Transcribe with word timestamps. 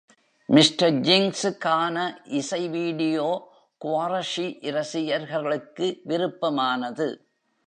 “Mr. 0.49 0.87
Jinx"-க்கான 1.03 1.97
இசை 2.23 2.69
வீடியோ 2.69 3.27
Quarashi 3.85 4.47
இரசிகர்களுக்கு 4.61 5.99
விருப்பமானது. 6.03 7.07